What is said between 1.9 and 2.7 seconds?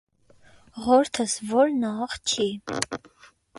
ա, աղջի: